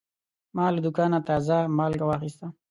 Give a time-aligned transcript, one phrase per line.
[0.55, 2.45] ما له دوکانه تازه مالګه واخیسته.